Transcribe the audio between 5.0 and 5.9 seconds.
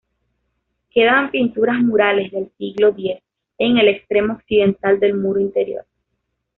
muro interior.